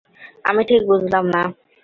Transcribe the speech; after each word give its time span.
আমি 0.45 0.61
ঠিক 0.69 0.81
বুঝলাম 0.89 1.25
না। 1.33 1.41